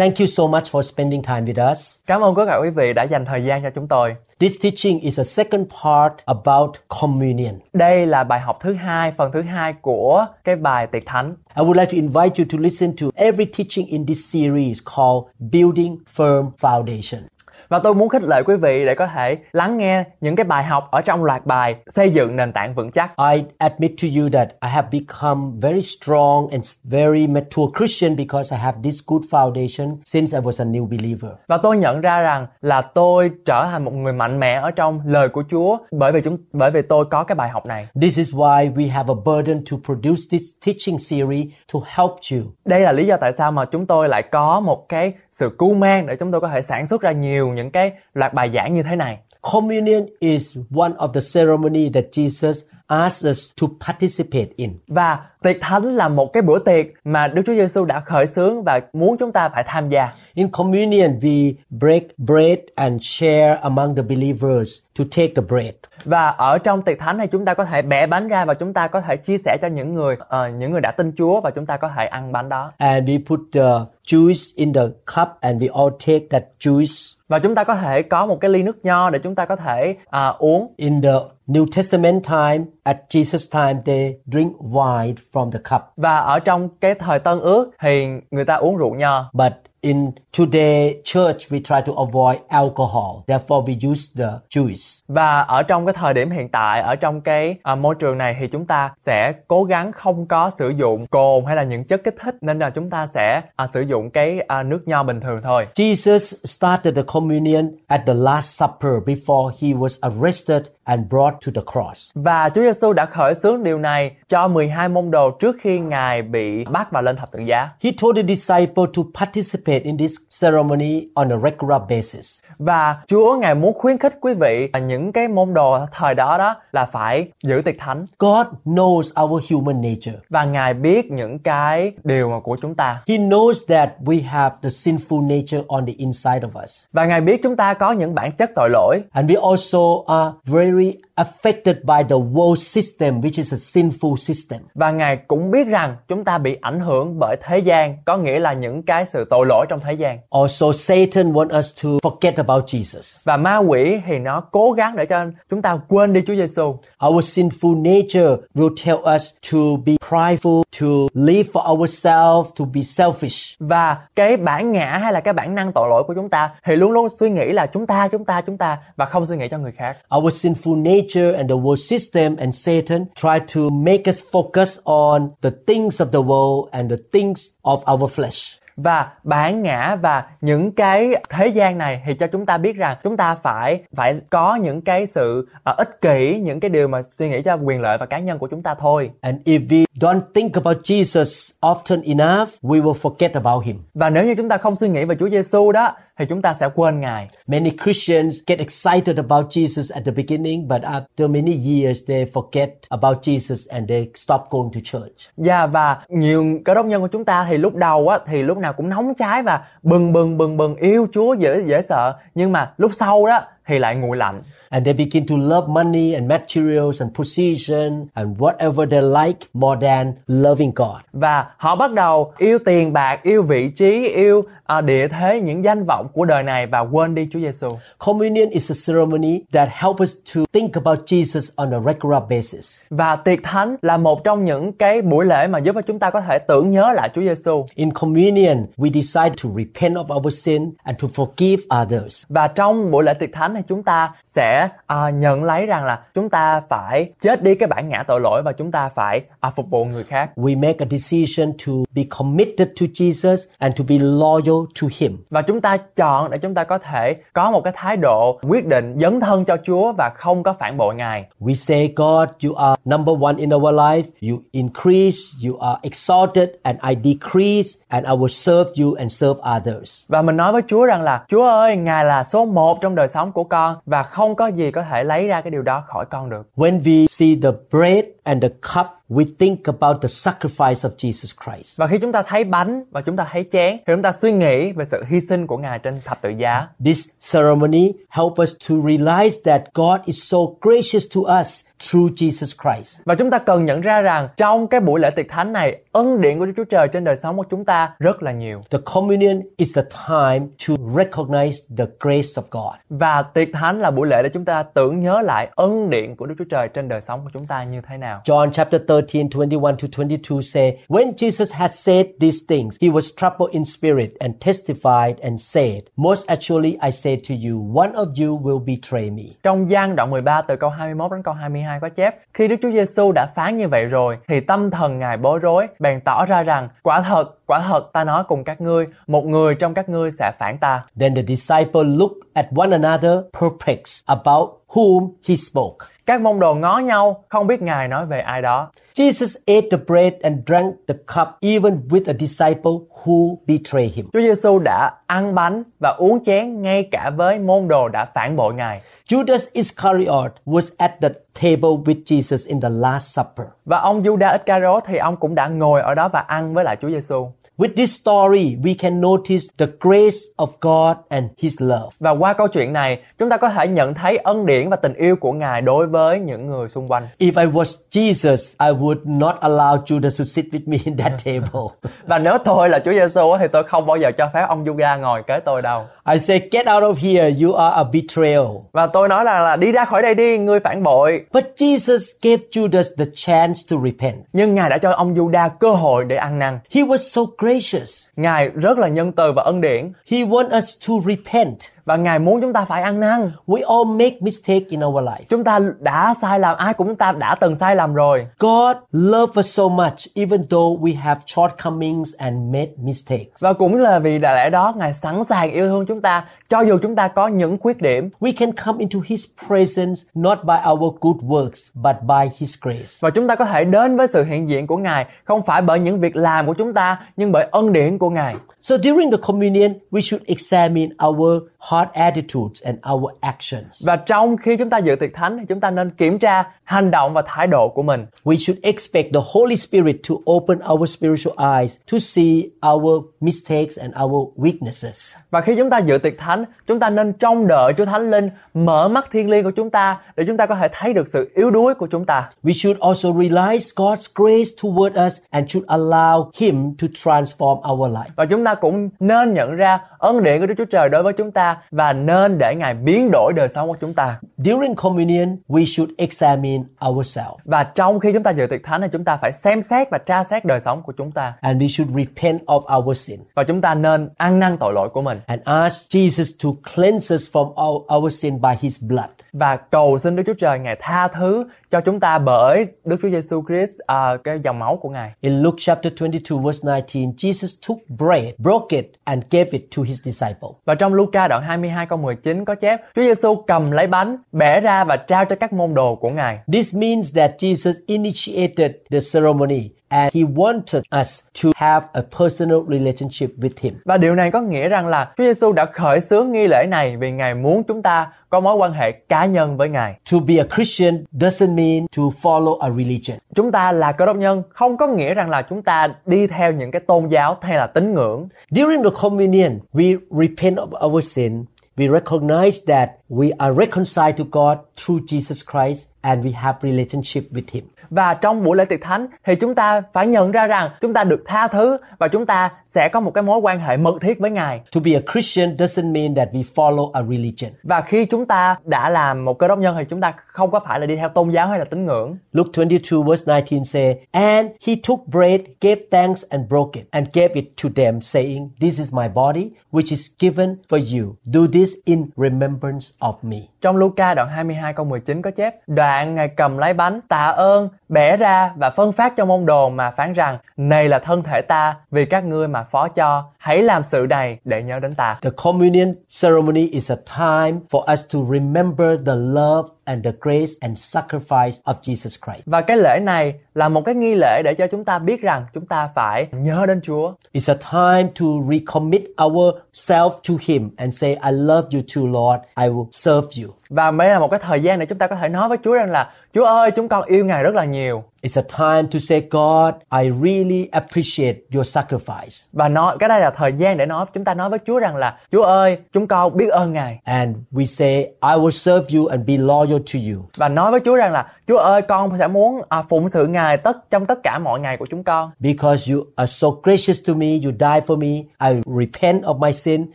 [0.00, 1.98] Thank you so much for spending time with us.
[2.06, 4.14] Cảm ơn tất cả quý vị đã dành thời gian cho chúng tôi.
[4.38, 6.70] This teaching is a second part about
[7.00, 7.54] communion.
[7.72, 11.34] Đây là bài học thứ hai, phần thứ hai của cái bài tiệc thánh.
[11.56, 15.24] I would like to invite you to listen to every teaching in this series called
[15.52, 17.20] Building Firm Foundation.
[17.70, 20.64] Và tôi muốn khích lệ quý vị để có thể lắng nghe những cái bài
[20.64, 23.12] học ở trong loạt bài xây dựng nền tảng vững chắc.
[23.34, 28.56] I admit to you that I have become very strong and very mature Christian because
[28.56, 31.30] I have this good foundation since I was a new believer.
[31.48, 35.00] Và tôi nhận ra rằng là tôi trở thành một người mạnh mẽ ở trong
[35.04, 37.86] lời của Chúa bởi vì chúng bởi vì tôi có cái bài học này.
[38.00, 42.40] This is why we have a burden to produce this teaching series to help you.
[42.64, 45.74] Đây là lý do tại sao mà chúng tôi lại có một cái sự cứu
[45.74, 48.50] mang để chúng tôi có thể sản xuất ra nhiều những những cái loạt bài
[48.54, 49.18] giảng như thế này.
[49.52, 52.52] Communion is one of the ceremony that Jesus
[52.90, 54.70] asked us to participate in.
[54.88, 58.64] Và tiệc thánh là một cái bữa tiệc mà Đức Chúa Giêsu đã khởi xướng
[58.64, 60.08] và muốn chúng ta phải tham gia.
[60.34, 65.74] In communion we break bread and share among the believers to take the bread.
[66.04, 68.72] Và ở trong tiệc thánh này chúng ta có thể bẻ bánh ra và chúng
[68.72, 71.50] ta có thể chia sẻ cho những người uh, những người đã tin Chúa và
[71.50, 72.72] chúng ta có thể ăn bánh đó.
[72.78, 73.70] And we put the
[74.06, 74.82] juice in the
[75.16, 78.50] cup and we all take that juice và chúng ta có thể có một cái
[78.50, 80.74] ly nước nho để chúng ta có thể uh, uống.
[80.76, 81.12] In the
[81.50, 85.92] New Testament time, at Jesus time, they drink wine from the cup.
[85.96, 89.30] Và ở trong cái thời Tân ước thì người ta uống rượu nho.
[89.32, 93.24] But In today church we try to avoid alcohol.
[93.26, 95.02] Therefore we use the juice.
[95.08, 98.36] Và ở trong cái thời điểm hiện tại ở trong cái uh, môi trường này
[98.40, 102.04] thì chúng ta sẽ cố gắng không có sử dụng cồn hay là những chất
[102.04, 105.20] kích thích nên là chúng ta sẽ uh, sử dụng cái uh, nước nho bình
[105.20, 105.66] thường thôi.
[105.74, 111.52] Jesus started the communion at the last supper before he was arrested and brought to
[111.54, 112.10] the cross.
[112.14, 116.22] Và Chúa Giêsu đã khởi xướng điều này cho 12 môn đồ trước khi Ngài
[116.22, 117.68] bị bắt và lên thập tự giá.
[117.80, 122.40] He told the disciple to participate in this ceremony on a regular basis.
[122.58, 126.38] Và Chúa Ngài muốn khuyến khích quý vị là những cái môn đồ thời đó
[126.38, 128.06] đó là phải giữ tiệc thánh.
[128.18, 130.18] God knows our human nature.
[130.28, 133.02] Và Ngài biết những cái điều mà của chúng ta.
[133.08, 136.84] He knows that we have the sinful nature on the inside of us.
[136.92, 139.00] Và Ngài biết chúng ta có những bản chất tội lỗi.
[139.12, 144.16] And we also are very very affected by the world system which is a sinful
[144.16, 144.60] system.
[144.74, 148.40] Và Ngài cũng biết rằng chúng ta bị ảnh hưởng bởi thế gian, có nghĩa
[148.40, 150.18] là những cái sự tội lỗi trong thế gian.
[150.30, 153.20] Also Satan want us to forget about Jesus.
[153.24, 156.78] Và ma quỷ thì nó cố gắng để cho chúng ta quên đi Chúa Giêsu.
[157.06, 162.80] Our sinful nature will tell us to be prideful, to live for ourselves, to be
[162.80, 163.56] selfish.
[163.58, 166.76] Và cái bản ngã hay là cái bản năng tội lỗi của chúng ta thì
[166.76, 169.48] luôn luôn suy nghĩ là chúng ta, chúng ta, chúng ta và không suy nghĩ
[169.48, 169.96] cho người khác.
[170.16, 175.30] Our sinful nature and the world system and Satan try to make us focus on
[175.42, 178.59] the things of the world and the things of our flesh.
[178.76, 182.96] Và bản ngã và những cái thế gian này thì cho chúng ta biết rằng
[183.02, 187.02] chúng ta phải phải có những cái sự uh, ích kỷ những cái điều mà
[187.10, 189.10] suy nghĩ cho quyền lợi và cá nhân của chúng ta thôi.
[189.20, 193.76] And if we don't think about Jesus often enough, we will forget about him.
[193.94, 196.54] Và nếu như chúng ta không suy nghĩ về Chúa Giêsu đó thì chúng ta
[196.54, 197.28] sẽ quên Ngài.
[197.46, 202.68] Many Christians get excited about Jesus at the beginning, but after many years they forget
[202.88, 205.30] about Jesus and they stop going to church.
[205.36, 208.42] Dạ yeah, và nhiều cơ đốc nhân của chúng ta thì lúc đầu á thì
[208.42, 212.14] lúc nào cũng nóng cháy và bừng bừng bừng bừng yêu Chúa dễ dễ sợ,
[212.34, 214.42] nhưng mà lúc sau đó thì lại nguội lạnh.
[214.70, 219.86] And they begin to love money and materials and position and whatever they like more
[219.86, 221.00] than loving God.
[221.12, 224.44] Và họ bắt đầu yêu tiền bạc, yêu vị trí, yêu
[224.78, 227.68] uh, địa thế, những danh vọng của đời này và quên đi Chúa Giêsu.
[227.98, 232.80] Communion is a ceremony that helps us to think about Jesus on a regular basis.
[232.90, 236.10] Và tiệc thánh là một trong những cái buổi lễ mà giúp cho chúng ta
[236.10, 237.66] có thể tưởng nhớ lại Chúa Giêsu.
[237.74, 242.24] In communion, we decide to repent of our sin and to forgive others.
[242.28, 246.00] Và trong buổi lễ tiệc thánh thì chúng ta sẽ uh, nhận lấy rằng là
[246.14, 249.54] chúng ta phải chết đi cái bản ngã tội lỗi và chúng ta phải uh,
[249.56, 250.30] phục vụ người khác.
[250.36, 255.18] We make a decision to be committed to Jesus and to be loyal to Him.
[255.30, 258.66] Và chúng ta chọn để chúng ta có thể có một cái thái độ quyết
[258.66, 261.24] định dấn thân cho Chúa và không có phản bội Ngài.
[261.40, 264.02] We say, God, you are number one in our life.
[264.30, 269.40] You increase, you are exalted, and I decrease, and I will serve you and serve
[269.56, 270.04] others.
[270.08, 273.08] Và mình nói với Chúa rằng là Chúa ơi, Ngài là số một trong đời
[273.08, 276.04] sống của con và không có gì có thể lấy ra cái điều đó khỏi
[276.10, 276.42] con được.
[276.56, 281.34] When we see the bread and the cup, we think about the sacrifice of Jesus
[281.44, 281.80] Christ.
[281.80, 284.32] Và khi chúng ta thấy bánh và chúng ta thấy chén thì chúng ta suy
[284.32, 286.68] nghĩ nghĩ về sự hy sinh của Ngài trên thập tự giá.
[286.84, 292.52] This ceremony help us to realize that God is so gracious to us through Jesus
[292.62, 293.00] Christ.
[293.04, 296.20] Và chúng ta cần nhận ra rằng trong cái buổi lễ tiệc thánh này, ân
[296.20, 298.60] điển của Đức Chúa Trời trên đời sống của chúng ta rất là nhiều.
[298.70, 302.74] The communion is the time to recognize the grace of God.
[302.88, 306.26] Và tiệc thánh là buổi lễ để chúng ta tưởng nhớ lại ân điển của
[306.26, 308.22] Đức Chúa Trời trên đời sống của chúng ta như thế nào.
[308.24, 313.10] John chapter 13, 21 to 22 say, When Jesus had said these things, he was
[313.16, 318.06] troubled in spirit and testified and said, Most actually I say to you, one of
[318.06, 319.22] you will betray me.
[319.42, 322.56] Trong gian đoạn 13 từ câu 21 đến câu 22 22 có chép, khi Đức
[322.62, 326.26] Chúa Giêsu đã phán như vậy rồi, thì tâm thần Ngài bối rối, bèn tỏ
[326.26, 329.88] ra rằng, quả thật, quả thật ta nói cùng các ngươi, một người trong các
[329.88, 330.84] ngươi sẽ phản ta.
[331.00, 335.86] Then the disciple looked at one another, perplexed about whom he spoke.
[336.10, 338.70] Các môn đồ ngó nhau, không biết Ngài nói về ai đó.
[338.94, 342.72] Jesus ate the bread and drank the cup even with a disciple
[343.04, 344.06] who betrayed him.
[344.12, 348.36] Chúa Giêsu đã ăn bánh và uống chén ngay cả với môn đồ đã phản
[348.36, 348.80] bội Ngài.
[349.08, 351.08] Judas Iscariot was at the
[351.42, 353.46] table with Jesus in the Last Supper.
[353.64, 356.76] Và ông Judas Iscariot thì ông cũng đã ngồi ở đó và ăn với lại
[356.80, 357.28] Chúa Giêsu.
[357.60, 361.88] With this story, we can notice the grace of God and His love.
[362.00, 364.94] Và qua câu chuyện này, chúng ta có thể nhận thấy ân điển và tình
[364.94, 367.08] yêu của Ngài đối với những người xung quanh.
[367.18, 371.12] If I was Jesus, I would not allow Judas to sit with me in that
[371.24, 371.68] table.
[372.06, 375.00] Và nếu tôi là Chúa Giêsu thì tôi không bao giờ cho phép ông Judas
[375.00, 375.84] ngồi kế tôi đâu.
[376.12, 378.46] I say, get out of here, you are a betrayal.
[378.72, 381.24] Và tôi nói là, là đi ra khỏi đây đi, ngươi phản bội.
[381.32, 384.16] But Jesus gave Judas the chance to repent.
[384.32, 386.58] Nhưng Ngài đã cho ông Judas cơ hội để ăn năn.
[386.70, 388.06] He was so gracious.
[388.16, 389.92] Ngài rất là nhân từ và ân điển.
[390.10, 391.56] He wants us to repent.
[391.90, 393.32] Và Ngài muốn chúng ta phải ăn năn.
[393.46, 395.22] We all make mistake in our life.
[395.28, 398.26] Chúng ta đã sai lầm, ai cũng chúng ta đã từng sai lầm rồi.
[398.38, 403.42] God loves us so much even though we have shortcomings and made mistakes.
[403.42, 406.60] Và cũng là vì đã lẽ đó Ngài sẵn sàng yêu thương chúng ta cho
[406.60, 408.10] dù chúng ta có những khuyết điểm.
[408.20, 412.90] We can come into His presence not by our good works but by His grace.
[413.00, 415.80] Và chúng ta có thể đến với sự hiện diện của Ngài không phải bởi
[415.80, 418.34] những việc làm của chúng ta nhưng bởi ân điển của Ngài.
[418.62, 423.86] So during the communion, we should examine our heart attitudes and our actions.
[423.86, 426.90] Và trong khi chúng ta dự tiệc thánh thì chúng ta nên kiểm tra hành
[426.90, 428.06] động và thái độ của mình.
[428.24, 432.42] We should expect the Holy Spirit to open our spiritual eyes to see
[432.72, 435.16] our mistakes and our weaknesses.
[435.30, 438.30] Và khi chúng ta dự tiệc thánh, chúng ta nên trông đợi Chúa Thánh Linh
[438.54, 441.32] mở mắt thiên liêng của chúng ta để chúng ta có thể thấy được sự
[441.34, 442.30] yếu đuối của chúng ta.
[442.44, 447.92] We should also realize God's grace toward us and should allow Him to transform our
[447.92, 448.10] life.
[448.16, 451.12] Và chúng ta cũng nên nhận ra ân điển của Đức Chúa Trời đối với
[451.12, 454.18] chúng ta và nên để Ngài biến đổi đời sống của chúng ta.
[454.38, 458.88] During communion, we should examine ourselves Và trong khi chúng ta dự tiệc thánh thì
[458.92, 461.32] chúng ta phải xem xét và tra xét đời sống của chúng ta.
[461.40, 464.88] and we should repent of our sin Và chúng ta nên ăn năn tội lỗi
[464.88, 469.10] của mình and ask Jesus to cleanse us from our, our sin by His blood.
[469.32, 473.08] và cầu xin Đức Chúa Trời Ngài tha thứ cho chúng ta bởi Đức Chúa
[473.08, 475.12] Giêsu Christ à, cái dòng máu của Ngài.
[475.20, 479.82] In Luke chapter 22 verse 19, Jesus took bread, broke it and gave it to
[479.82, 480.48] his disciple.
[480.64, 484.60] Và trong Luca đoạn 22 câu 19 có chép Chúa Giêsu cầm lấy bánh, bẻ
[484.60, 486.38] ra và trao cho các môn đồ của Ngài.
[486.52, 492.58] This means that Jesus initiated the ceremony and he wanted us to have a personal
[492.68, 493.74] relationship with him.
[493.84, 496.96] Và điều này có nghĩa rằng là Chúa Giêsu đã khởi xướng nghi lễ này
[496.96, 499.94] vì Ngài muốn chúng ta có mối quan hệ cá nhân với Ngài.
[500.12, 503.18] To be a Christian doesn't mean to follow a religion.
[503.34, 506.52] Chúng ta là cơ đốc nhân không có nghĩa rằng là chúng ta đi theo
[506.52, 508.28] những cái tôn giáo hay là tín ngưỡng.
[508.50, 511.44] During the communion, we repent of our sin.
[511.76, 517.24] We recognize that we are reconciled to God through Jesus Christ and we have relationship
[517.32, 517.64] with him.
[517.90, 521.04] Và trong buổi lễ tiệc thánh thì chúng ta phải nhận ra rằng chúng ta
[521.04, 524.18] được tha thứ và chúng ta sẽ có một cái mối quan hệ mật thiết
[524.20, 524.60] với Ngài.
[524.72, 527.52] To be a Christian doesn't mean that we follow a religion.
[527.62, 530.60] Và khi chúng ta đã làm một cơ đốc nhân thì chúng ta không có
[530.60, 532.16] phải là đi theo tôn giáo hay là tín ngưỡng.
[532.32, 537.08] Luke 22 verse 19 say, And he took bread, gave thanks and broke it, and
[537.12, 541.16] gave it to them, saying, This is my body, which is given for you.
[541.32, 543.38] Do this in remembrance of me.
[543.60, 547.68] Trong Luca đoạn 22 câu 19 có chép Đoạn Ngài cầm lấy bánh, tạ ơn,
[547.90, 551.40] bẻ ra và phân phát trong môn đồ mà phán rằng này là thân thể
[551.42, 555.18] ta vì các ngươi mà phó cho hãy làm sự này để nhớ đến ta
[555.22, 560.52] The communion ceremony is a time for us to remember the love and the grace
[560.60, 562.46] and sacrifice of Jesus Christ.
[562.46, 565.46] và cái lễ này là một cái nghi lễ để cho chúng ta biết rằng
[565.54, 570.98] chúng ta phải nhớ đến Chúa It's a time to recommit ourselves to Him and
[571.00, 572.42] say, I love you too, Lord.
[572.56, 575.16] I will serve you và đây là một cái thời gian để chúng ta có
[575.16, 578.04] thể nói với Chúa rằng là, Chúa ơi, chúng con yêu Ngài rất là nhiều.
[578.22, 582.46] It's a time to say, God, I really appreciate your sacrifice.
[582.52, 584.96] và nói cái đây là thời gian để nói chúng ta nói với Chúa rằng
[584.96, 589.06] là Chúa ơi chúng con biết ơn Ngài And we say, I will serve you
[589.06, 590.24] and be loyal to you.
[590.36, 593.56] và nói với Chúa rằng là Chúa ơi con sẽ muốn à, phụng sự Ngài
[593.56, 597.14] tất trong tất cả mọi ngày của chúng con Because you are so gracious to
[597.14, 599.86] me, you died for me, I repent of my sin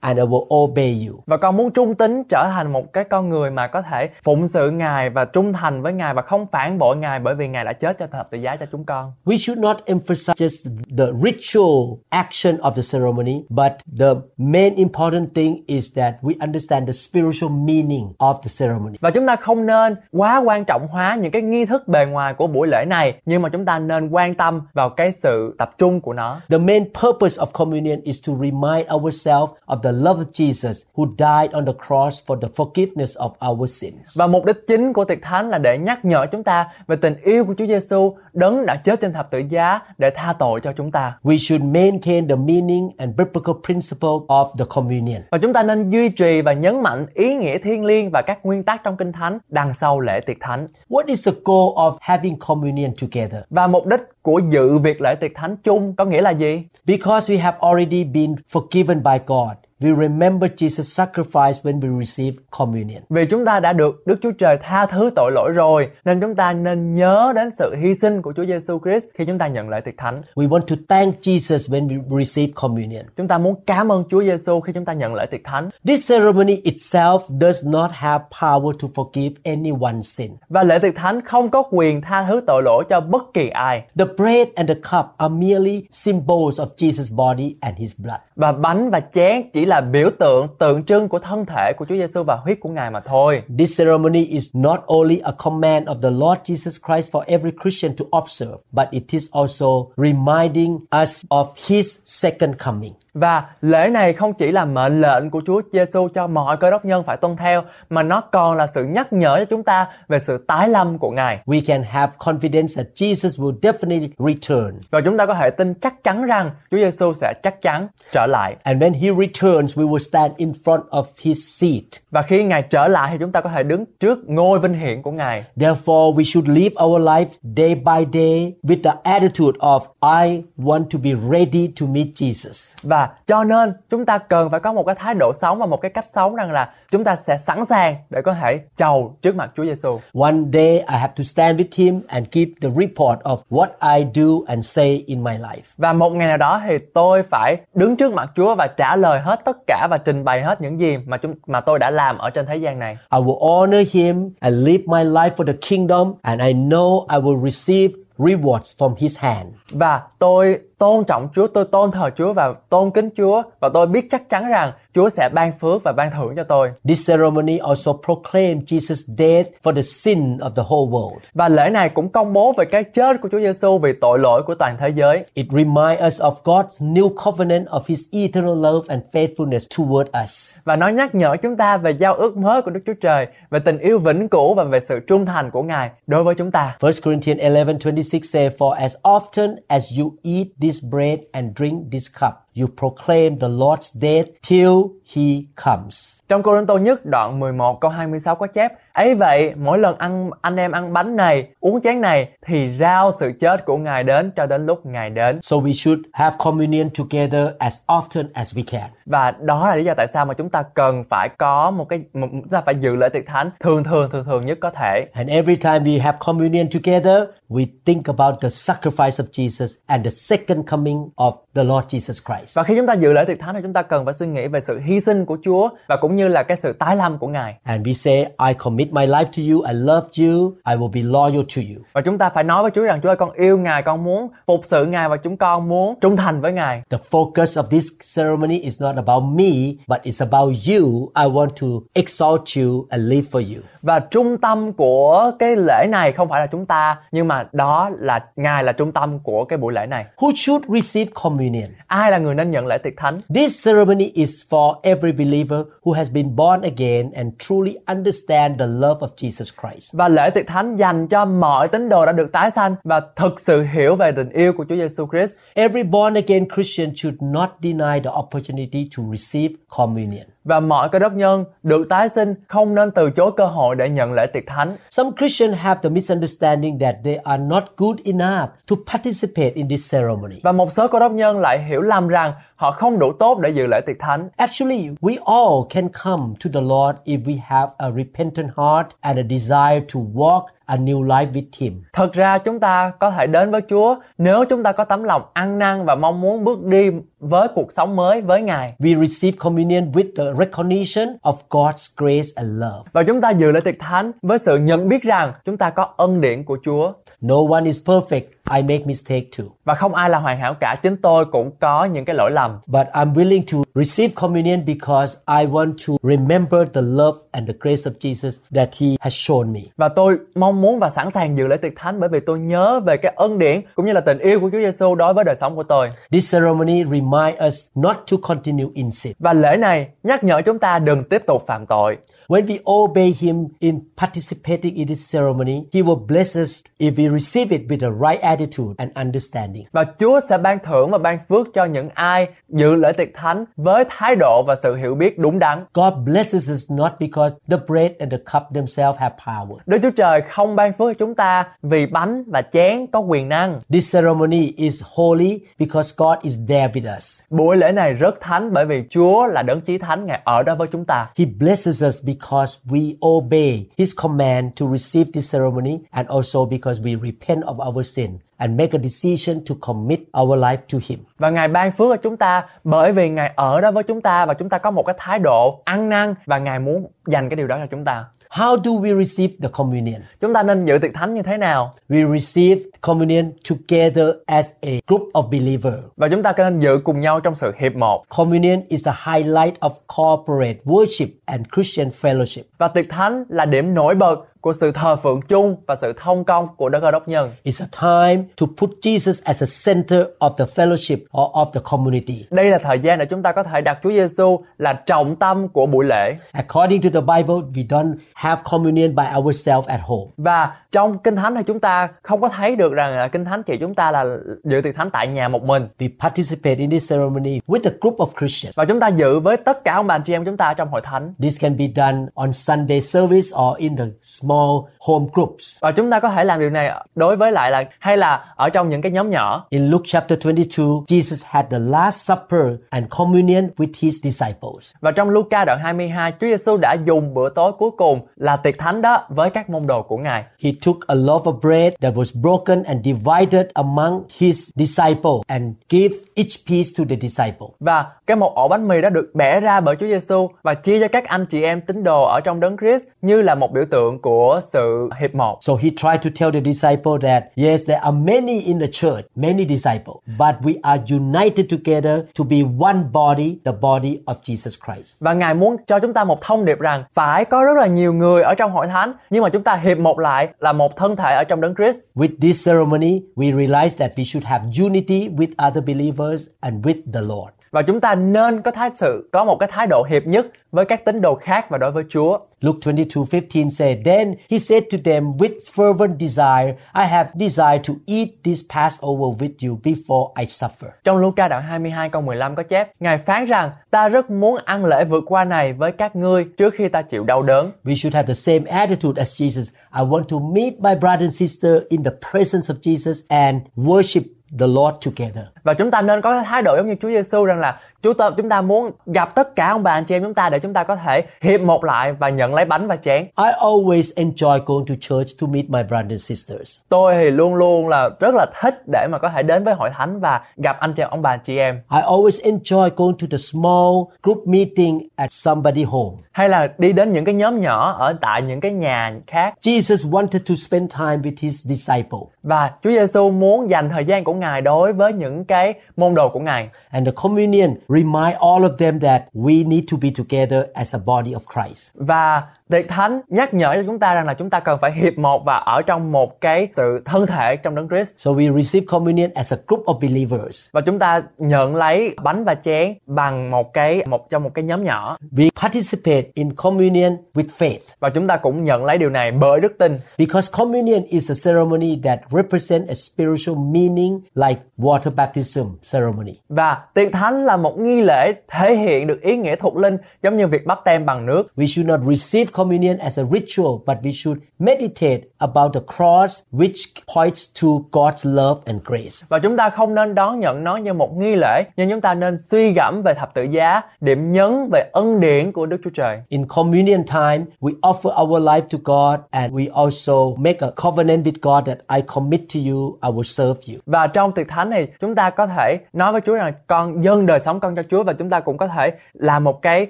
[0.00, 1.14] and I will obey you.
[1.26, 4.48] và con muốn trung tín trở thành một cái con người mà có thể phụng
[4.48, 7.64] sự Ngài và trung thành với Ngài và không phản bội Ngài bởi vì Ngài
[7.64, 9.12] đã chết cho thập tự giá cho chúng con.
[9.24, 15.28] We should not emphasize just the ritual action of the ceremony, but the main important
[15.34, 18.96] thing is that we understand the spiritual meaning of the ceremony.
[19.00, 22.34] Và chúng ta không nên quá quan trọng hóa những cái nghi thức bề ngoài
[22.34, 25.70] của buổi lễ này, nhưng mà chúng ta nên quan tâm vào cái sự tập
[25.78, 26.40] trung của nó.
[26.48, 31.06] The main purpose of communion is to remind ourselves of the love of Jesus who
[31.18, 34.18] died on the cross for the forgiveness of our sins.
[34.18, 37.14] Và mục đích chính của tiệc thánh là để nhắc nhở chúng ta về tình
[37.22, 37.95] yêu của Chúa Giêsu,
[38.32, 41.18] đấng đã chết trên thập tự giá để tha tội cho chúng ta.
[41.22, 45.22] We should maintain the meaning and biblical principle of the communion.
[45.30, 48.46] Và chúng ta nên duy trì và nhấn mạnh ý nghĩa thiêng liêng và các
[48.46, 50.68] nguyên tắc trong Kinh Thánh đằng sau lễ tiệc thánh.
[50.88, 53.42] What is the goal of having communion together?
[53.50, 56.64] Và mục đích của dự việc lễ tiệc thánh chung có nghĩa là gì?
[56.84, 62.36] Because we have already been forgiven by God, we remember Jesus' sacrifice when we receive
[62.58, 63.02] communion.
[63.10, 66.34] Vì chúng ta đã được Đức Chúa Trời tha thứ tội lỗi rồi, nên chúng
[66.34, 69.68] ta nên nhớ đến sự hy sinh của Chúa Giêsu Christ khi chúng ta nhận
[69.68, 70.22] lễ tiệc thánh.
[70.34, 73.04] We want to thank Jesus when we receive communion.
[73.16, 75.70] Chúng ta muốn cảm ơn Chúa Giêsu khi chúng ta nhận lễ tiệc thánh.
[75.84, 80.30] This ceremony itself does not have power to forgive anyone's sin.
[80.48, 83.82] Và lễ tiệc thánh không có quyền tha thứ tội lỗi cho bất kỳ ai.
[83.98, 88.20] The bread and the cup are merely symbols of Jesus' body and his blood.
[88.36, 91.94] Và bánh và chén chỉ là biểu tượng, tượng trưng của thân thể của Chúa
[91.94, 93.42] Giêsu và huyết của Ngài mà thôi.
[93.58, 97.96] This ceremony is not only a command of the Lord Jesus Christ for every Christian
[97.96, 102.92] to observe, but it is also reminding us of his second coming.
[103.14, 106.84] Và lễ này không chỉ là mệnh lệnh của Chúa Giêsu cho mọi cơ đốc
[106.84, 110.18] nhân phải tuân theo, mà nó còn là sự nhắc nhở cho chúng ta về
[110.18, 111.38] sự tái lâm của Ngài.
[111.46, 114.80] We can have confidence that Jesus will definitely return.
[114.90, 118.26] Và chúng ta có thể tin chắc chắn rằng Chúa Giêsu sẽ chắc chắn trở
[118.26, 118.56] lại.
[118.62, 122.02] And when he returns, we will stand in front of his seat.
[122.10, 125.02] Và khi Ngài trở lại thì chúng ta có thể đứng trước ngôi vinh hiển
[125.02, 125.44] của Ngài.
[125.56, 129.80] Therefore, we should live our life day by day with the attitude of
[130.24, 132.74] I want to be ready to meet Jesus.
[132.82, 135.80] Và cho nên chúng ta cần phải có một cái thái độ sống và một
[135.80, 139.36] cái cách sống rằng là chúng ta sẽ sẵn sàng để có thể chầu trước
[139.36, 140.00] mặt Chúa Giêsu.
[140.20, 144.06] One day I have to stand with him and give the report of what I
[144.14, 145.62] do and say in my life.
[145.76, 149.20] Và một ngày nào đó thì tôi phải đứng trước mặt Chúa và trả lời
[149.20, 152.18] hết tất cả và trình bày hết những gì mà chúng mà tôi đã làm
[152.18, 152.96] ở trên thế gian này.
[153.12, 157.18] I will honor him and live my life for the kingdom and I know I
[157.18, 159.46] will receive rewards from his hand.
[159.72, 163.86] Và tôi tôn trọng Chúa, tôi tôn thờ Chúa và tôn kính Chúa và tôi
[163.86, 166.70] biết chắc chắn rằng Chúa sẽ ban phước và ban thưởng cho tôi.
[166.84, 171.16] This ceremony also proclaimed Jesus' death for the sin of the whole world.
[171.34, 174.42] Và lễ này cũng công bố về cái chết của Chúa Giêsu vì tội lỗi
[174.42, 175.24] của toàn thế giới.
[175.34, 180.58] It reminds us of God's new covenant of his eternal love and faithfulness toward us.
[180.64, 183.58] Và nó nhắc nhở chúng ta về giao ước mới của Đức Chúa Trời, về
[183.58, 186.76] tình yêu vĩnh cửu và về sự trung thành của Ngài đối với chúng ta.
[186.80, 192.08] 1 Corinthians 11:26 say for as often as you eat this bread and drink this
[192.08, 194.72] cup you proclaim the Lord's death till
[195.14, 195.22] he
[195.64, 196.16] comes.
[196.28, 200.56] Trong Cô-rinh-tô nhất đoạn 11 câu 26 có chép ấy vậy mỗi lần ăn anh
[200.56, 204.46] em ăn bánh này uống chén này thì rao sự chết của Ngài đến cho
[204.46, 208.90] đến lúc Ngài đến So we should have communion together as often as we can.
[209.06, 212.00] và đó là lý do tại sao mà chúng ta cần phải có một cái
[212.14, 215.06] một, chúng ta phải dự lễ tiệc thánh thường thường thường thường nhất có thể
[215.12, 220.04] And every time we have communion together, we think about the sacrifice of Jesus and
[220.04, 222.45] the second coming of the Lord Jesus Christ.
[222.54, 224.46] Và khi chúng ta dự lễ tiệc thánh thì chúng ta cần phải suy nghĩ
[224.46, 227.28] về sự hy sinh của Chúa và cũng như là cái sự tái lâm của
[227.28, 227.54] Ngài.
[227.62, 231.02] And we say, I commit my life to you, I love you, I will be
[231.02, 231.82] loyal to you.
[231.92, 234.28] Và chúng ta phải nói với Chúa rằng Chúa ơi con yêu Ngài, con muốn
[234.46, 236.82] phục sự Ngài và chúng con muốn trung thành với Ngài.
[236.90, 237.86] The focus of this
[238.16, 239.52] ceremony is not about me,
[239.86, 241.10] but it's about you.
[241.14, 243.62] I want to exalt you and live for you.
[243.86, 247.90] Và trung tâm của cái lễ này không phải là chúng ta, nhưng mà đó
[247.98, 250.04] là Ngài là trung tâm của cái buổi lễ này.
[250.16, 251.70] Who should receive communion?
[251.86, 253.20] Ai là người nên nhận lễ tiệc thánh?
[253.34, 258.66] This ceremony is for every believer who has been born again and truly understand the
[258.66, 259.94] love of Jesus Christ.
[259.94, 263.40] Và lễ tiệc thánh dành cho mọi tín đồ đã được tái sanh và thực
[263.40, 265.32] sự hiểu về tình yêu của Chúa Giêsu Christ.
[265.54, 270.26] Every born again Christian should not deny the opportunity to receive communion.
[270.46, 273.88] Và mọi cơ đốc nhân được tái sinh không nên từ chối cơ hội để
[273.88, 274.76] nhận lễ tiệc thánh.
[274.90, 279.92] Some Christians have the misunderstanding that they are not good enough to participate in this
[279.92, 280.36] ceremony.
[280.42, 283.50] Và một số cơ đốc nhân lại hiểu lầm rằng họ không đủ tốt để
[283.50, 284.28] dự lễ tiệc thánh.
[284.36, 289.18] Actually, we all can come to the Lord if we have a repentant heart and
[289.18, 291.82] a desire to walk a new life with Him.
[291.92, 295.22] Thật ra chúng ta có thể đến với Chúa nếu chúng ta có tấm lòng
[295.32, 298.74] ăn năn và mong muốn bước đi với cuộc sống mới với Ngài.
[298.78, 302.90] We receive communion with the recognition of God's grace and love.
[302.92, 305.88] Và chúng ta dự lễ tiệc thánh với sự nhận biết rằng chúng ta có
[305.96, 306.92] ân điển của Chúa.
[307.20, 308.22] No one is perfect.
[308.54, 309.44] I make mistake too.
[309.64, 312.58] Và không ai là hoàn hảo cả, chính tôi cũng có những cái lỗi lầm.
[312.66, 317.54] But I'm willing to receive communion because I want to remember the love and the
[317.60, 319.60] grace of Jesus that He has shown me.
[319.76, 322.80] Và tôi mong muốn và sẵn sàng dự lễ tiệc thánh bởi vì tôi nhớ
[322.80, 325.36] về cái ân điển cũng như là tình yêu của Chúa Giêsu đối với đời
[325.40, 325.90] sống của tôi.
[326.12, 329.12] This ceremony reminds us not to continue in sin.
[329.18, 331.96] Và lễ này nhắc nhở chúng ta đừng tiếp tục phạm tội.
[332.28, 337.18] When we obey Him in participating in this ceremony, He will bless us if we
[337.18, 339.64] receive it with the right attitude and understanding.
[339.72, 343.44] Và Chúa sẽ ban thưởng và ban phước cho những ai dự lễ tiệc thánh
[343.66, 345.64] với thái độ và sự hiểu biết đúng đắn.
[345.74, 349.58] God blesses us not because the bread and the cup themselves have power.
[349.66, 353.28] Đức Chúa Trời không ban phước cho chúng ta vì bánh và chén có quyền
[353.28, 353.60] năng.
[353.68, 357.20] This ceremony is holy because God is there with us.
[357.30, 360.54] Buổi lễ này rất thánh bởi vì Chúa là đấng chí thánh, Ngài ở đó
[360.54, 361.10] với chúng ta.
[361.18, 366.82] He blesses us because we obey His command to receive this ceremony and also because
[366.82, 370.98] we repent of our sin and make a decision to commit our life to Him.
[371.18, 374.26] Và Ngài ban phước cho chúng ta bởi vì Ngài ở đó với chúng ta
[374.26, 377.36] và chúng ta có một cái thái độ ăn năn và Ngài muốn dành cái
[377.36, 378.04] điều đó cho chúng ta.
[378.30, 380.00] How do we receive the communion?
[380.20, 381.74] Chúng ta nên dự tiệc thánh như thế nào?
[381.88, 385.84] We receive communion together as a group of believers.
[385.96, 388.04] Và chúng ta nên dự cùng nhau trong sự hiệp một.
[388.08, 392.42] Communion is the highlight of corporate worship and Christian fellowship.
[392.58, 396.24] Và tiệc thánh là điểm nổi bật của sự thờ phượng chung và sự thông
[396.24, 397.32] công của Đức Đốc nhân.
[397.44, 401.60] It's a time to put Jesus as a center of the fellowship or of the
[401.70, 402.26] community.
[402.30, 405.48] Đây là thời gian để chúng ta có thể đặt Chúa Giêsu là trọng tâm
[405.48, 406.16] của buổi lễ.
[406.32, 410.10] According to the Bible, we don't have communion by ourselves at home.
[410.16, 413.42] Và trong Kinh Thánh thì chúng ta không có thấy được rằng là Kinh Thánh
[413.42, 414.04] chỉ chúng ta là
[414.44, 415.68] dự tiệc thánh tại nhà một mình.
[415.78, 418.58] We participate in this ceremony with a group of Christians.
[418.58, 420.68] Và chúng ta dự với tất cả ông bà anh chị em chúng ta trong
[420.68, 421.14] hội thánh.
[421.18, 424.35] This can be done on Sunday service or in the small
[424.80, 425.58] home groups.
[425.60, 428.50] Và chúng ta có thể làm điều này đối với lại là hay là ở
[428.50, 429.46] trong những cái nhóm nhỏ.
[429.50, 434.72] In Luke chapter 22, Jesus had the Last Supper and communion with his disciples.
[434.80, 438.58] Và trong Luca đoạn 22, Chúa Giêsu đã dùng bữa tối cuối cùng là tiệc
[438.58, 440.24] thánh đó với các môn đồ của Ngài.
[440.42, 445.44] He took a loaf of bread that was broken and divided among his disciples and
[445.70, 447.46] gave each piece to the disciple.
[447.60, 450.80] Và cái một ổ bánh mì đó được bẻ ra bởi Chúa Giêsu và chia
[450.80, 453.64] cho các anh chị em tín đồ ở trong đấng Christ như là một biểu
[453.70, 454.15] tượng của
[454.52, 455.38] sự hiệp một.
[455.40, 459.04] So he tried to tell the disciple that yes, there are many in the church,
[459.16, 464.56] many disciples, but we are united together to be one body, the body of Jesus
[464.66, 464.96] Christ.
[465.00, 467.92] Và Ngài muốn cho chúng ta một thông điệp rằng phải có rất là nhiều
[467.92, 470.96] người ở trong hội thánh nhưng mà chúng ta hiệp một lại là một thân
[470.96, 471.78] thể ở trong đấng Christ.
[471.94, 476.92] With this ceremony, we realize that we should have unity with other believers and with
[476.92, 477.35] the Lord.
[477.56, 480.64] Và chúng ta nên có thái sự có một cái thái độ hiệp nhất với
[480.64, 482.18] các tín đồ khác và đối với Chúa.
[482.40, 487.74] Luke 22:15 said, Then he said to them with fervent desire, I have desired to
[487.86, 490.68] eat this Passover with you before I suffer.
[490.84, 494.64] Trong Luca đoạn 22 câu 15 có chép, Ngài phán rằng, ta rất muốn ăn
[494.64, 497.52] lễ vượt qua này với các ngươi trước khi ta chịu đau đớn.
[497.64, 499.44] We should have the same attitude as Jesus.
[499.78, 504.02] I want to meet my brother and sister in the presence of Jesus and worship
[504.38, 505.24] the Lord together.
[505.42, 508.10] Và chúng ta nên có thái độ giống như Chúa Giêsu rằng là chúng ta
[508.16, 510.52] chúng ta muốn gặp tất cả ông bà anh chị em chúng ta để chúng
[510.52, 513.02] ta có thể hiệp một lại và nhận lấy bánh và chén.
[513.02, 516.58] I always enjoy going to church to meet my brothers and sisters.
[516.68, 519.70] Tôi thì luôn luôn là rất là thích để mà có thể đến với hội
[519.70, 521.54] thánh và gặp anh chị ông bà anh chị em.
[521.54, 525.96] I always enjoy going to the small group meeting at somebody home.
[526.12, 529.34] Hay là đi đến những cái nhóm nhỏ ở tại những cái nhà khác.
[529.42, 531.98] Jesus wanted to spend time with his disciple.
[532.22, 536.08] Và Chúa Giêsu muốn dành thời gian của Ngài đối với những cái môn đồ
[536.08, 536.48] của Ngài.
[536.70, 540.78] And the communion remind all of them that we need to be together as a
[540.78, 541.70] body of Christ.
[541.74, 544.98] Và tiệc thánh nhắc nhở cho chúng ta rằng là chúng ta cần phải hiệp
[544.98, 547.90] một và ở trong một cái sự thân thể trong đấng Christ.
[547.98, 550.48] So we receive communion as a group of believers.
[550.52, 554.44] Và chúng ta nhận lấy bánh và chén bằng một cái một trong một cái
[554.44, 558.90] nhóm nhỏ We participate in communion with faith và chúng ta cũng nhận lấy điều
[558.90, 559.78] này bởi đức tin.
[559.98, 566.12] because communion is a ceremony that represents a spiritual meaning like water baptism ceremony.
[566.28, 570.16] Và tiệc thánh là một nghi lễ thể hiện được ý nghĩa thuộc linh giống
[570.16, 571.32] như việc bắp tem bằng nước.
[571.36, 576.22] We should not receive communion as a ritual, but we should meditate about the cross
[576.32, 576.56] which
[576.94, 579.06] points to God's love and grace.
[579.08, 581.94] Và chúng ta không nên đón nhận nó như một nghi lễ, nhưng chúng ta
[581.94, 585.70] nên suy gẫm về thập tự giá, điểm nhấn về ân điển của Đức Chúa
[585.70, 586.00] Trời.
[586.08, 591.06] In communion time, we offer our life to God and we also make a covenant
[591.06, 593.60] with God that I commit to you, I will serve you.
[593.66, 597.06] Và trong tiệc thánh này chúng ta có thể nói với Chúa rằng con dâng
[597.06, 599.66] đời sống con cho Chúa và chúng ta cũng có thể làm một cái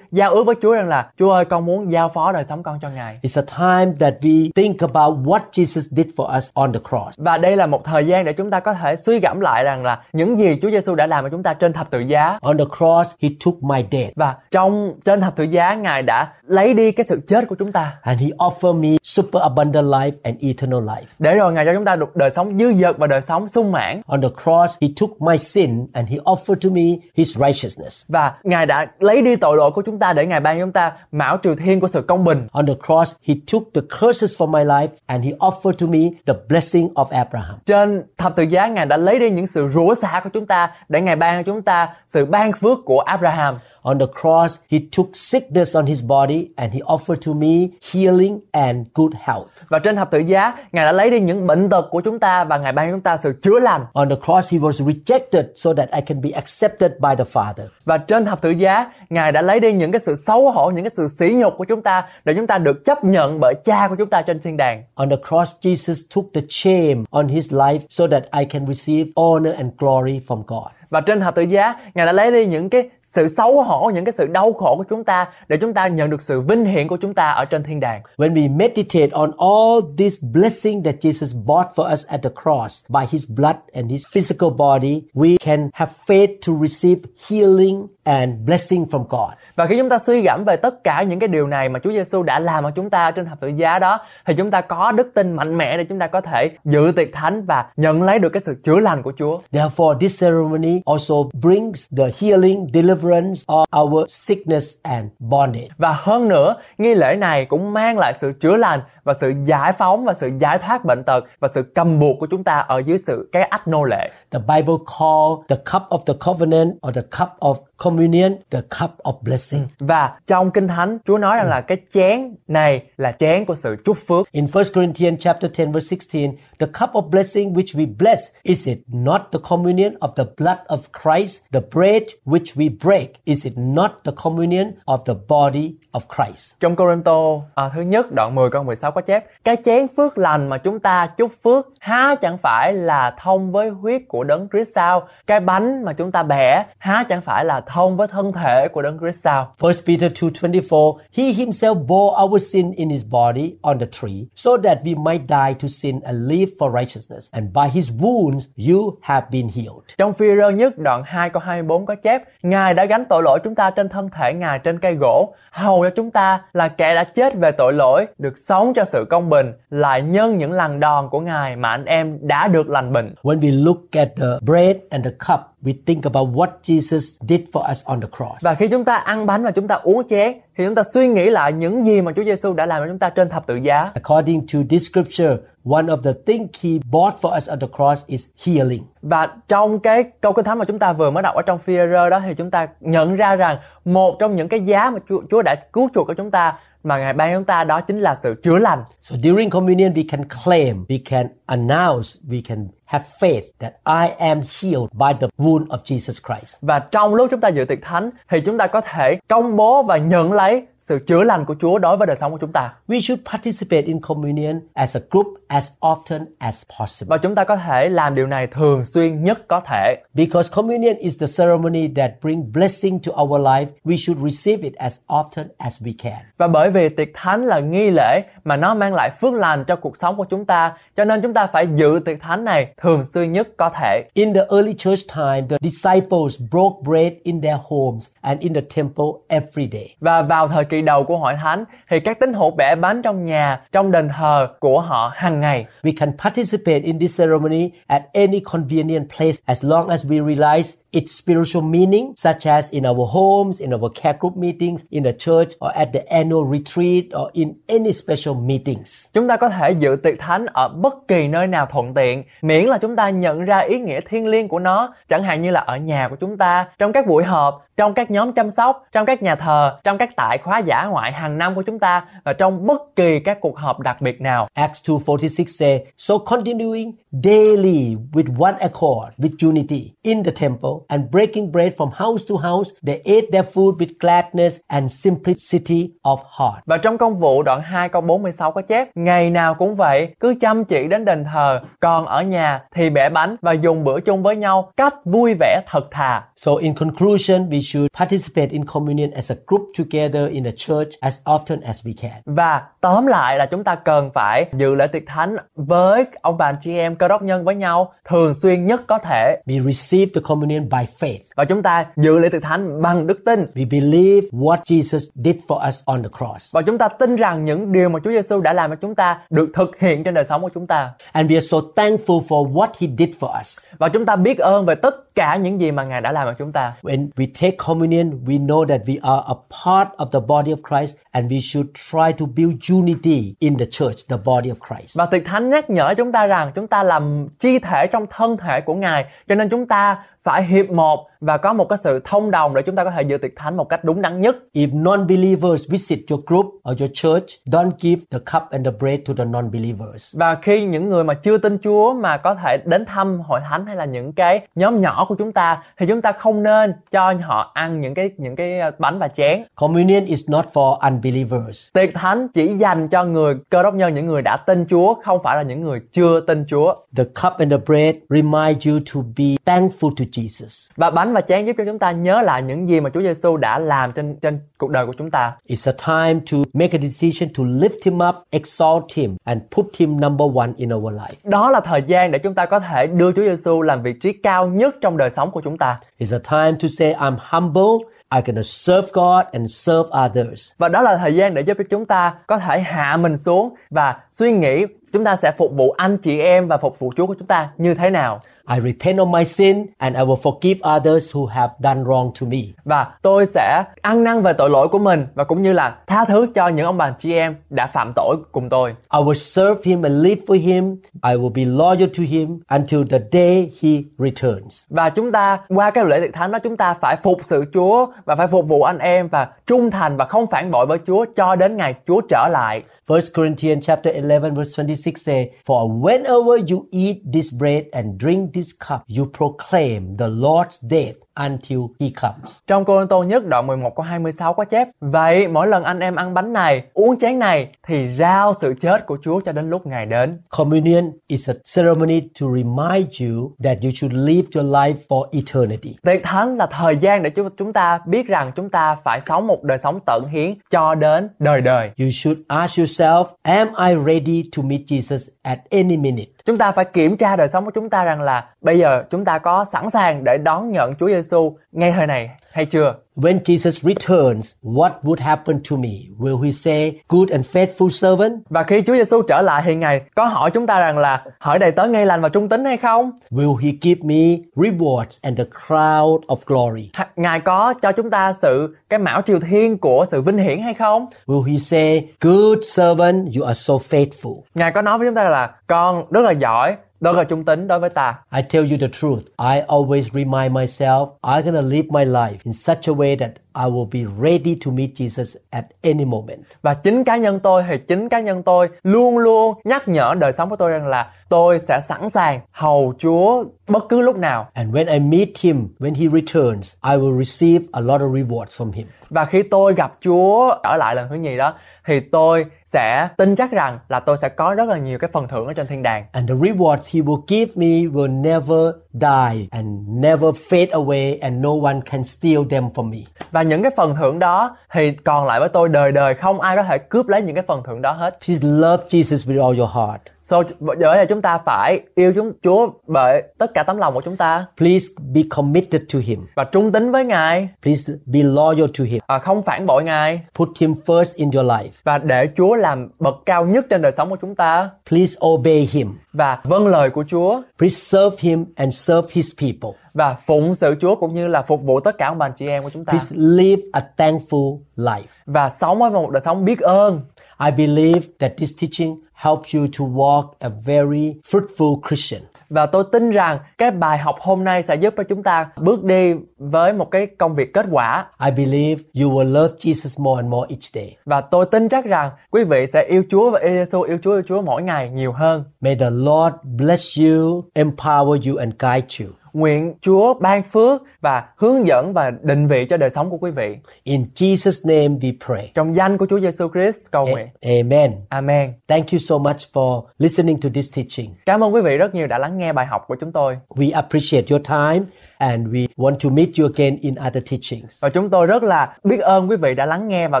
[0.12, 2.78] giao ước với Chúa rằng là Chúa ơi con muốn giao phó đời sống con
[2.82, 3.18] cho Ngài.
[3.22, 7.18] It's a time that we think about what Jesus did for us on the cross.
[7.18, 9.84] Và đây là một thời gian để chúng ta có thể suy gẫm lại rằng
[9.84, 12.58] là những gì Chúa Giêsu đã làm cho chúng ta trên thập tự giá On
[12.58, 16.74] the cross, He took my death và trong trên thập tự giá Ngài đã lấy
[16.74, 20.36] đi cái sự chết của chúng ta and He offered me super abundant life and
[20.40, 21.02] eternal life.
[21.18, 23.72] để rồi Ngài cho chúng ta được đời sống dư dật và đời sống sung
[23.72, 26.82] mãn On the cross, He took my sin and He offered to me
[27.16, 28.04] His righteousness.
[28.08, 30.72] và Ngài đã lấy đi tội lỗi của chúng ta để Ngài ban cho chúng
[30.72, 34.36] ta mão triều thiên của sự công bình On the cross, He took the curses
[34.42, 37.58] for my life and He offered to me the blessing of Abraham.
[37.66, 40.70] trên thập tự giá Ngài đã lấy đi những sự rủa xả của chúng ta
[40.88, 44.78] để Ngài ban cho chúng ta sự ban phước của Abraham On the cross, He
[44.96, 49.46] took sickness on His body and He offered to me healing and good health.
[49.68, 52.44] và trên thập tự giá Ngài đã lấy đi những bệnh tật của chúng ta
[52.44, 55.44] và Ngài ban cho chúng ta sự chữa lành On the cross, He was rejected
[55.54, 57.66] so that I can be accepted by the Father.
[57.84, 60.84] và trên thập tự giá Ngài đã lấy đi những cái sự xấu hổ những
[60.84, 63.88] cái sự sỉ nhục của chúng ta để chúng ta được chấp nhận bởi cha
[63.88, 67.52] của chúng ta trên thiên đàng On the cross, Jesus took the shame on His
[67.52, 70.66] life so that I can receive honor and glory from God.
[70.90, 74.04] và trên thập tự giá Ngài đã lấy đi những cái sự xấu hổ những
[74.04, 76.88] cái sự đau khổ của chúng ta để chúng ta nhận được sự vinh hiển
[76.88, 80.94] của chúng ta ở trên thiên đàng When we meditate on all this blessing that
[81.00, 85.36] Jesus bought for us at the cross by his blood and his physical body, we
[85.44, 89.30] can have faith to receive healing and blessing from God.
[89.56, 91.90] Và khi chúng ta suy gẫm về tất cả những cái điều này mà Chúa
[91.90, 94.92] Giêsu đã làm cho chúng ta trên thập tự giá đó thì chúng ta có
[94.92, 98.18] đức tin mạnh mẽ để chúng ta có thể dự tiệc thánh và nhận lấy
[98.18, 99.40] được cái sự chữa lành của Chúa.
[99.52, 103.03] Therefore, this ceremony also brings the healing, deliverance
[103.46, 105.68] of our sickness and bondage.
[105.78, 109.72] Và hơn nữa, nghi lễ này cũng mang lại sự chữa lành và sự giải
[109.72, 112.78] phóng và sự giải thoát bệnh tật và sự cầm buộc của chúng ta ở
[112.78, 114.10] dưới sự cái ách nô lệ.
[114.30, 118.98] The Bible called the cup of the covenant or the cup of communion the cup
[119.02, 119.68] of blessing.
[119.78, 123.76] Và trong Kinh Thánh, Chúa nói rằng là cái chén này là chén của sự
[123.84, 124.32] chúc phước.
[124.32, 128.68] In 1 Corinthians chapter 10 verse 16, the cup of blessing which we bless, is
[128.68, 131.42] it not the communion of the blood of Christ?
[131.52, 132.93] The bread which we break,
[133.26, 136.54] is it not the communion of the body of Christ?
[136.60, 137.20] Trong Corinto
[137.54, 140.80] à, thứ nhất đoạn 10 câu 16 có chép Cái chén phước lành mà chúng
[140.80, 145.08] ta chúc phước há chẳng phải là thông với huyết của đấng Christ sao?
[145.26, 148.82] Cái bánh mà chúng ta bẻ há chẳng phải là thông với thân thể của
[148.82, 149.54] đấng Christ sao?
[149.60, 154.50] 1 Peter 2:24 He himself bore our sin in his body on the tree so
[154.56, 158.98] that we might die to sin and live for righteousness and by his wounds you
[159.02, 159.84] have been healed.
[159.98, 163.38] Trong phi rơ nhất đoạn 2 câu 24 có chép Ngài đã gánh tội lỗi
[163.44, 166.94] chúng ta trên thân thể Ngài trên cây gỗ Hầu cho chúng ta là kẻ
[166.94, 170.80] đã chết về tội lỗi Được sống cho sự công bình Lại nhân những lần
[170.80, 174.26] đòn của Ngài mà anh em đã được lành bệnh When we look at the
[174.40, 178.44] bread and the cup, we think about what Jesus did for us on the cross.
[178.44, 181.08] Và khi chúng ta ăn bánh và chúng ta uống chén Thì chúng ta suy
[181.08, 183.56] nghĩ lại những gì mà Chúa Giêsu đã làm cho chúng ta trên thập tự
[183.56, 187.66] giá According to this scripture, one of the things he bought for us on the
[187.76, 188.82] cross is healing.
[189.02, 191.76] Và trong cái câu kinh thánh mà chúng ta vừa mới đọc ở trong phi
[192.10, 195.42] đó Thì chúng ta nhận ra rằng Một trong những cái giá mà Chúa, Chúa
[195.42, 198.34] đã cứu chuộc của chúng ta Mà Ngài ban chúng ta đó chính là sự
[198.42, 203.42] chữa lành So during communion, we can claim, we can announce, we can have faith
[203.60, 206.56] that I am healed by the wound of Jesus Christ.
[206.60, 209.82] Và trong lúc chúng ta dự tiệc thánh thì chúng ta có thể công bố
[209.82, 212.74] và nhận lấy sự chữa lành của Chúa đối với đời sống của chúng ta.
[212.88, 217.08] We should participate in communion as a group as often as possible.
[217.08, 219.96] Và chúng ta có thể làm điều này thường xuyên nhất có thể.
[220.14, 224.74] Because communion is the ceremony that bring blessing to our life, we should receive it
[224.74, 226.18] as often as we can.
[226.36, 229.76] Và bởi vì tiệc thánh là nghi lễ mà nó mang lại phước lành cho
[229.76, 233.04] cuộc sống của chúng ta, cho nên chúng ta phải dự tiệc thánh này thường
[233.14, 234.04] xuyên nhất có thể.
[234.14, 238.60] In the early church time, the disciples broke bread in their homes and in the
[238.76, 239.96] temple every day.
[240.00, 243.24] Và vào thời kỳ đầu của hội thánh thì các tín hữu bẻ bánh trong
[243.24, 245.66] nhà, trong đền thờ của họ hàng ngày.
[245.82, 250.74] We can participate in this ceremony at any convenient place as long as we realize
[250.94, 255.12] its spiritual meaning, such as in our homes, in our care group meetings, in the
[255.12, 259.06] church, or at the annual retreat, or in any special meetings.
[259.14, 262.64] Chúng ta có thể dự tiệc thánh ở bất kỳ nơi nào thuận tiện, miễn
[262.64, 265.60] là chúng ta nhận ra ý nghĩa thiêng liêng của nó, chẳng hạn như là
[265.60, 269.06] ở nhà của chúng ta, trong các buổi họp, trong các nhóm chăm sóc, trong
[269.06, 272.32] các nhà thờ, trong các tại khóa giả ngoại hàng năm của chúng ta và
[272.32, 274.48] trong bất kỳ các cuộc họp đặc biệt nào.
[274.54, 281.10] Acts 2:46 say, "So continuing daily with one accord, with unity in the temple, and
[281.10, 286.16] breaking bread from house to house, they ate their food with gladness and simplicity of
[286.38, 290.14] heart." Và trong công vụ đoạn 2 câu 46 có chép Ngày nào cũng vậy,
[290.20, 294.00] cứ chăm chỉ đến đền thờ Còn ở nhà thì bẻ bánh và dùng bữa
[294.00, 298.64] chung với nhau Cách vui vẻ thật thà So in conclusion, we should participate in
[298.64, 302.22] communion as a group together in the church as often as we can.
[302.24, 306.52] Và tóm lại là chúng ta cần phải dự lễ tiệc thánh với ông bà
[306.52, 310.20] chị em cơ đốc nhân với nhau thường xuyên nhất có thể We receive the
[310.24, 311.18] communion by faith.
[311.36, 315.36] và chúng ta dự lễ tiệc thánh bằng đức tin We believe what Jesus did
[315.48, 316.54] for us on the cross.
[316.54, 319.18] và chúng ta tin rằng những điều mà Chúa Giêsu đã làm cho chúng ta
[319.30, 322.52] được thực hiện trên đời sống của chúng ta And we are so thankful for
[322.52, 323.58] what he did for us.
[323.78, 326.34] và chúng ta biết ơn về tất cả những gì mà Ngài đã làm cho
[326.38, 326.74] chúng ta.
[326.82, 330.56] When we take communion, we know that we are a part of the body of
[330.68, 334.96] Christ and we should try to build unity in the church, the body of Christ.
[334.96, 338.36] Và tiệc thánh nhắc nhở chúng ta rằng chúng ta làm chi thể trong thân
[338.36, 342.00] thể của Ngài, cho nên chúng ta phải hiệp một và có một cái sự
[342.04, 344.36] thông đồng để chúng ta có thể dự tiệc thánh một cách đúng đắn nhất.
[344.54, 349.00] If non-believers visit your group or your church, don't give the cup and the bread
[349.06, 350.18] to the non-believers.
[350.18, 353.66] Và khi những người mà chưa tin Chúa mà có thể đến thăm hội thánh
[353.66, 357.12] hay là những cái nhóm nhỏ của chúng ta thì chúng ta không nên cho
[357.22, 359.42] họ ăn những cái những cái ờ, bánh và chén.
[359.54, 361.68] Communion is not for unbelievers.
[361.72, 365.22] Tiệc thánh chỉ dành cho người cơ đốc nhân những người đã tin Chúa, không
[365.22, 366.74] phải là những người chưa tin Chúa.
[366.96, 370.70] The cup and the bread remind you to be thankful to Jesus.
[370.76, 373.36] Và bánh và chén giúp cho chúng ta nhớ lại những gì mà Chúa Giêsu
[373.36, 375.36] đã làm trên trên cuộc đời của chúng ta.
[375.48, 379.66] It's a time to make a decision to lift him up, exalt him, and put
[379.76, 381.14] him number one in our life.
[381.24, 384.12] Đó là thời gian để chúng ta có thể đưa Chúa Giêsu làm vị trí
[384.12, 385.78] cao nhất trong đời sống của chúng ta.
[385.98, 390.52] It's a time to say, I'm humble, I'm gonna serve God and serve others.
[390.58, 393.54] Và đó là thời gian để giúp cho chúng ta có thể hạ mình xuống
[393.70, 397.06] và suy nghĩ chúng ta sẽ phục vụ anh chị em và phục vụ Chúa
[397.06, 398.20] của chúng ta như thế nào.
[398.46, 402.26] I repent of my sin and I will forgive others who have done wrong to
[402.26, 402.38] me.
[402.64, 406.04] Và tôi sẽ ăn năn về tội lỗi của mình và cũng như là tha
[406.04, 408.70] thứ cho những ông bà chị em đã phạm tội cùng tôi.
[408.70, 410.76] I will serve him and live for him.
[410.92, 414.64] I will be loyal to him until the day he returns.
[414.68, 417.86] Và chúng ta qua cái lễ tiệc thánh đó chúng ta phải phục sự Chúa
[418.04, 421.04] và phải phục vụ anh em và trung thành và không phản bội với Chúa
[421.16, 422.62] cho đến ngày Chúa trở lại.
[422.88, 428.33] 1 Corinthians chapter 11 verse 26 say, For whenever you eat this bread and drink
[428.34, 432.38] this cup, you proclaim the Lord's death until he comes.
[432.46, 435.96] Trong Cô Tô nhất đoạn 11 câu 26 có chép Vậy mỗi lần anh em
[435.96, 439.66] ăn bánh này, uống chén này thì rao sự chết của Chúa cho đến lúc
[439.66, 440.18] Ngài đến.
[440.28, 445.76] Communion is a ceremony to remind you that you should live your life for eternity.
[445.82, 449.26] Tiệc thánh là thời gian để chúng chúng ta biết rằng chúng ta phải sống
[449.26, 451.70] một đời sống tận hiến cho đến đời đời.
[451.78, 456.06] You should ask yourself, am I ready to meet Jesus at any minute?
[456.26, 459.04] Chúng ta phải kiểm tra đời sống của chúng ta rằng là bây giờ chúng
[459.04, 461.03] ta có sẵn sàng để đón nhận Chúa Giêsu
[461.52, 462.74] ngay thời này hay chưa?
[462.96, 465.68] When Jesus returns, what would happen to me?
[465.98, 468.12] Will he say, good and faithful servant?
[468.30, 471.38] Và khi Chúa Giêsu trở lại thì Ngài có hỏi chúng ta rằng là hỏi
[471.38, 472.90] đầy tớ ngay lành và trung tín hay không?
[473.10, 476.70] Will he give me rewards and the crown of glory?
[476.96, 480.54] Ngài có cho chúng ta sự cái mão triều thiên của sự vinh hiển hay
[480.54, 480.86] không?
[481.06, 484.20] Will he say, good servant, you are so faithful?
[484.34, 487.48] Ngài có nói với chúng ta là con rất là giỏi, đó là trung tín
[487.48, 487.98] đối với ta.
[488.16, 489.02] I tell you the truth.
[489.16, 493.44] I always remind myself, I'm gonna live my life in such a way that I
[493.44, 496.20] will be ready to meet Jesus at any moment.
[496.42, 500.12] Và chính cá nhân tôi thì chính cá nhân tôi luôn luôn nhắc nhở đời
[500.12, 504.28] sống của tôi rằng là tôi sẽ sẵn sàng hầu Chúa bất cứ lúc nào.
[504.34, 508.44] And when I meet him, when he returns, I will receive a lot of rewards
[508.44, 508.66] from him.
[508.90, 511.34] Và khi tôi gặp Chúa trở lại lần thứ nhì đó
[511.66, 515.08] thì tôi sẽ tin chắc rằng là tôi sẽ có rất là nhiều cái phần
[515.08, 515.84] thưởng ở trên thiên đàng.
[515.92, 521.24] And the rewards he will give me will never die and never fade away and
[521.24, 522.78] no one can steal them from me.
[523.10, 526.36] Và những cái phần thưởng đó thì còn lại với tôi đời đời không ai
[526.36, 527.98] có thể cướp lấy những cái phần thưởng đó hết.
[528.06, 529.80] Please love Jesus with all your heart.
[530.02, 533.80] So bởi vậy chúng ta phải yêu chúng Chúa bởi tất cả tấm lòng của
[533.80, 536.06] chúng ta Please be committed to him.
[536.16, 538.80] và trung tín với Ngài, Please be loyal to him.
[538.86, 541.48] à, không phản bội Ngài Put him first in your life.
[541.64, 545.48] và để Chúa làm bậc cao nhất trên đời sống của chúng ta Please obey
[545.52, 545.78] him.
[545.92, 549.50] và vâng lời của Chúa Please serve him and serve his people.
[549.74, 552.42] Và phụng sự Chúa cũng như là phục vụ tất cả ông bà chị em
[552.42, 554.82] của chúng ta Please live a thankful life.
[555.06, 556.80] và sống với một đời sống biết ơn.
[557.24, 562.02] I believe that this teaching helps you to walk a very fruitful Christian.
[562.30, 565.64] Và tôi tin rằng cái bài học hôm nay sẽ giúp cho chúng ta bước
[565.64, 567.86] đi với một cái công việc kết quả.
[568.04, 570.76] I believe you will love Jesus more and more each day.
[570.84, 573.92] Và tôi tin chắc rằng quý vị sẽ yêu Chúa và yêu Giêsu, yêu Chúa,
[573.92, 575.24] yêu Chúa mỗi ngày nhiều hơn.
[575.40, 578.90] May the Lord bless you, empower you, and guide you.
[579.14, 583.10] Nguyện Chúa ban phước và hướng dẫn và định vị cho đời sống của quý
[583.10, 583.36] vị.
[583.62, 585.32] In Jesus' name we pray.
[585.34, 587.08] Trong danh của Chúa Giêsu Christ cầu nguyện.
[587.22, 587.72] Amen.
[587.88, 588.32] Amen.
[588.48, 590.94] Thank you so much for listening to this teaching.
[591.06, 593.18] Cảm ơn quý vị rất nhiều đã lắng nghe bài học của chúng tôi.
[593.28, 594.66] We appreciate your time
[594.98, 597.62] and we want to meet you again in other teachings.
[597.62, 600.00] Và chúng tôi rất là biết ơn quý vị đã lắng nghe và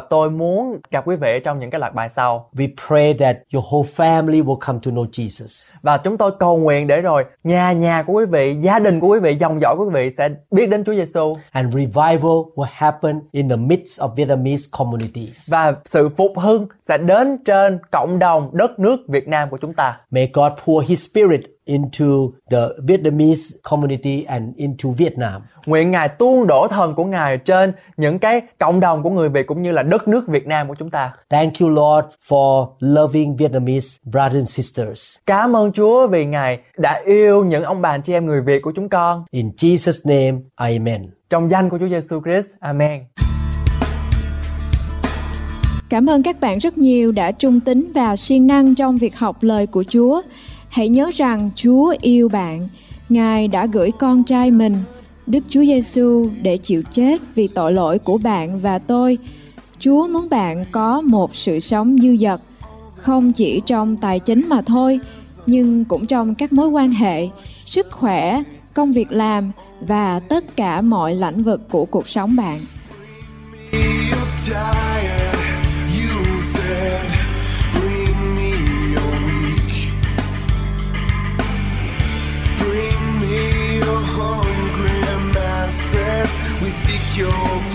[0.00, 2.50] tôi muốn gặp quý vị trong những cái loạt bài sau.
[2.56, 5.72] We pray that your whole family will come to know Jesus.
[5.82, 9.08] Và chúng tôi cầu nguyện để rồi nhà nhà của quý vị, gia đình của
[9.08, 12.66] quý vị, dòng dõi của quý vị sẽ biết đến Chúa Giêsu And revival will
[12.72, 15.50] happen in the midst of Vietnamese communities.
[15.50, 19.72] và sự phục hưng sẽ đến trên cộng đồng đất nước Việt Nam của chúng
[19.72, 20.00] ta.
[20.10, 25.42] May God pour His Spirit into the Vietnamese community and into Vietnam.
[25.66, 29.46] Nguyện Ngài tuôn đổ thần của Ngài trên những cái cộng đồng của người Việt
[29.46, 31.12] cũng như là đất nước Việt Nam của chúng ta.
[31.30, 35.16] Thank you, Lord, for loving Vietnamese brothers and sisters.
[35.26, 38.62] Cảm ơn Chúa vì Ngài đã yêu những ông bà anh chị em người Việt
[38.62, 39.24] của chúng con.
[39.30, 41.10] In Jesus' name, Amen.
[41.30, 42.48] Trong danh của Chúa Giêsu Christ.
[42.60, 43.00] Amen.
[45.90, 49.36] Cảm ơn các bạn rất nhiều đã trung tín và siêng năng trong việc học
[49.40, 50.22] lời của Chúa.
[50.74, 52.68] Hãy nhớ rằng Chúa yêu bạn.
[53.08, 54.76] Ngài đã gửi con trai mình,
[55.26, 59.18] Đức Chúa Giêsu để chịu chết vì tội lỗi của bạn và tôi.
[59.78, 62.40] Chúa muốn bạn có một sự sống dư dật,
[62.96, 65.00] không chỉ trong tài chính mà thôi,
[65.46, 67.28] nhưng cũng trong các mối quan hệ,
[67.64, 68.42] sức khỏe,
[68.74, 72.60] công việc làm và tất cả mọi lĩnh vực của cuộc sống bạn.
[87.16, 87.73] Your